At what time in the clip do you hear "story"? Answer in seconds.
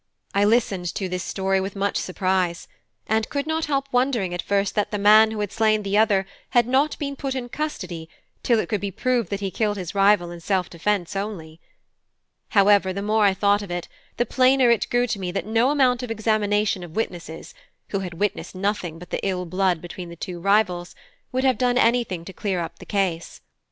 1.23-1.61